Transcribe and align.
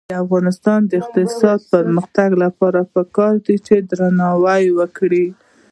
د 0.09 0.11
افغانستان 0.23 0.79
د 0.85 0.91
اقتصادي 1.01 1.65
پرمختګ 1.73 2.29
لپاره 2.43 2.79
پکار 2.93 3.33
ده 3.45 3.55
چې 3.65 3.75
درناوی 3.89 4.63
وکړو. 4.79 5.25